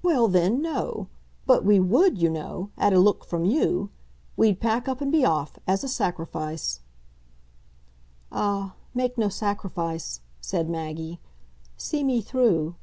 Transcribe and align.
"Well 0.00 0.28
then 0.28 0.62
no. 0.62 1.08
But 1.44 1.64
we 1.64 1.80
WOULD, 1.80 2.18
you 2.18 2.30
know, 2.30 2.70
at 2.78 2.92
a 2.92 3.00
look 3.00 3.24
from 3.24 3.44
you. 3.44 3.90
We'd 4.36 4.60
pack 4.60 4.86
up 4.86 5.00
and 5.00 5.10
be 5.10 5.24
off 5.24 5.58
as 5.66 5.82
a 5.82 5.88
sacrifice." 5.88 6.78
"Ah, 8.30 8.76
make 8.94 9.18
no 9.18 9.28
sacrifice," 9.28 10.20
said 10.40 10.70
Maggie. 10.70 11.18
"See 11.76 12.04
me 12.04 12.20
through." 12.20 12.76